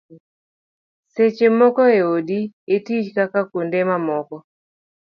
seche 1.13 1.47
moko 1.59 1.81
e 1.99 1.99
odi, 2.15 2.39
e 2.75 2.77
tich 2.85 3.07
kata 3.17 3.39
kuonde 3.49 3.79
mamoko 3.89 4.35